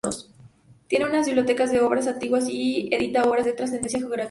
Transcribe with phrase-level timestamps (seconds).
[0.87, 4.19] Tiene una biblioteca de obras antiguas y edita obras de trascendencia geográfica.